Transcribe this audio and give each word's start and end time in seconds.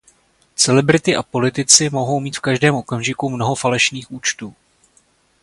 Celebrity 0.55 1.15
a 1.15 1.23
politici 1.23 1.89
mohou 1.89 2.19
mít 2.19 2.37
v 2.37 2.39
každém 2.39 2.75
okamžiku 2.75 3.29
mnoho 3.29 3.55
falešných 3.55 4.11
účtů. 4.11 4.55